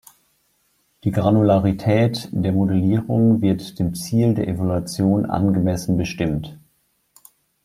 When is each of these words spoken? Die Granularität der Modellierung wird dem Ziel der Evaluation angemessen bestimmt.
Die 1.03 1.11
Granularität 1.11 2.27
der 2.31 2.53
Modellierung 2.53 3.39
wird 3.43 3.77
dem 3.77 3.93
Ziel 3.93 4.33
der 4.33 4.47
Evaluation 4.47 5.27
angemessen 5.27 5.95
bestimmt. 5.95 6.57